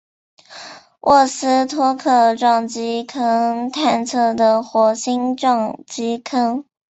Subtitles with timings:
[1.01, 6.65] 沃斯托克撞击坑探测的火星撞击坑。